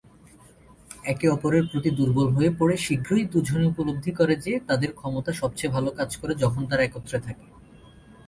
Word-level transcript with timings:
একে-অপরের 1.05 1.63
প্রতি 1.69 1.89
দুর্বল 1.97 2.27
হয়ে 2.33 2.51
পড়ে 2.59 2.75
শীঘ্রই 2.77 3.23
দু'জনে 3.31 3.65
উপলব্ধি 3.67 4.11
করে 4.19 4.33
যে 4.45 4.53
তাদের 4.69 4.89
ক্ষমতা 4.93 5.31
সবচেয়ে 5.33 5.73
ভালো 5.75 5.89
কাজ 5.91 6.09
করে 6.17 6.33
যখন 6.43 6.61
তারা 6.69 6.83
একত্রে 6.85 7.17
থাকে। 7.19 7.45